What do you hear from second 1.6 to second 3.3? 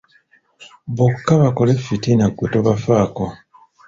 effitina ggwe tobafaako.